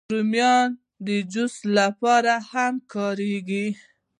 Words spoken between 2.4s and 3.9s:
هم کارېږي